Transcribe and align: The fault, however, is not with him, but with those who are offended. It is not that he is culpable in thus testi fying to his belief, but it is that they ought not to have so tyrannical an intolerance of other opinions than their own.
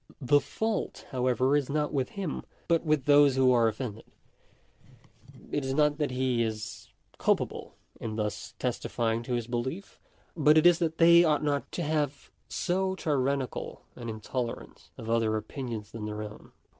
The 0.19 0.39
fault, 0.41 1.05
however, 1.11 1.55
is 1.55 1.69
not 1.69 1.93
with 1.93 2.09
him, 2.17 2.41
but 2.67 2.83
with 2.83 3.05
those 3.05 3.35
who 3.35 3.51
are 3.51 3.67
offended. 3.67 4.05
It 5.51 5.63
is 5.63 5.75
not 5.75 5.99
that 5.99 6.09
he 6.09 6.41
is 6.41 6.87
culpable 7.19 7.75
in 7.99 8.15
thus 8.15 8.55
testi 8.59 8.87
fying 8.89 9.21
to 9.25 9.33
his 9.33 9.45
belief, 9.45 9.99
but 10.35 10.57
it 10.57 10.65
is 10.65 10.79
that 10.79 10.97
they 10.97 11.23
ought 11.23 11.43
not 11.43 11.71
to 11.73 11.83
have 11.83 12.31
so 12.49 12.95
tyrannical 12.95 13.83
an 13.95 14.09
intolerance 14.09 14.89
of 14.97 15.07
other 15.07 15.37
opinions 15.37 15.91
than 15.91 16.05
their 16.05 16.23
own. 16.23 16.51